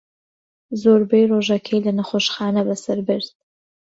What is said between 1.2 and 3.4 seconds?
ڕۆژەکەی لە نەخۆشخانە بەسەر برد.